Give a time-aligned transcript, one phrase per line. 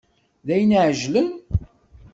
[0.45, 1.29] D ayen iεeǧlen?